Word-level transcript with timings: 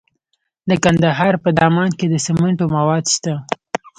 د 0.69 0.71
کندهار 0.83 1.33
په 1.43 1.49
دامان 1.59 1.89
کې 1.97 2.05
د 2.09 2.15
سمنټو 2.25 2.65
مواد 2.75 3.03
شته. 3.15 3.33